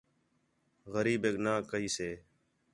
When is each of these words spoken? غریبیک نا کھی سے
غریبیک 0.93 1.35
نا 1.43 1.53
کھی 1.69 1.87
سے 1.95 2.09